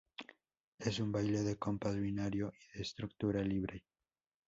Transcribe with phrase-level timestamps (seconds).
[0.79, 3.83] Es un baile de compás binario, y de estructura libre.